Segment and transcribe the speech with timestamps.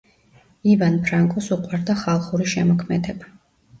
[0.71, 3.35] ივან ფრანკოს უყვარდა ხალხური შემოქმედება.